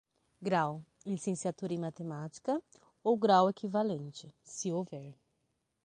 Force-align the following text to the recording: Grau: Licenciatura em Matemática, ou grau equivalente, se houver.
Grau: 0.41 0.81
Licenciatura 1.05 1.75
em 1.75 1.77
Matemática, 1.77 2.59
ou 3.03 3.15
grau 3.15 3.47
equivalente, 3.51 4.33
se 4.43 4.71
houver. 4.71 5.13